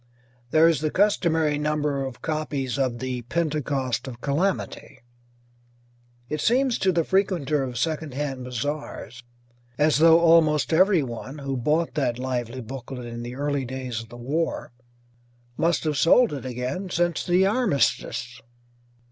There 0.49 0.67
is 0.67 0.81
the 0.81 0.89
customary 0.89 1.59
number 1.59 2.03
of 2.03 2.23
copies 2.23 2.79
of 2.79 2.97
"The 2.97 3.21
Pentecost 3.21 4.07
of 4.07 4.19
Calamity"; 4.19 4.97
it 6.27 6.41
seems 6.41 6.79
to 6.79 6.91
the 6.91 7.03
frequenter 7.03 7.61
of 7.63 7.77
second 7.77 8.15
hand 8.15 8.43
bazaars 8.43 9.21
as 9.77 9.99
though 9.99 10.19
almost 10.19 10.73
everybody 10.73 11.39
who 11.43 11.55
bought 11.55 11.93
that 11.93 12.17
lively 12.17 12.61
booklet 12.61 13.05
in 13.05 13.21
the 13.21 13.35
early 13.35 13.63
days 13.63 14.01
of 14.01 14.09
the 14.09 14.17
war 14.17 14.71
must 15.55 15.83
have 15.83 15.97
sold 15.97 16.33
it 16.33 16.45
again 16.47 16.89
since 16.89 17.23
the 17.23 17.45
armistice. 17.45 18.41